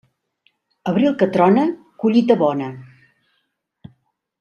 [0.93, 1.67] Abril que trona,
[2.05, 2.71] collita bona.